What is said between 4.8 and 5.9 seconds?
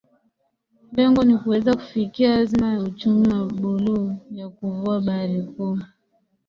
bahari kuu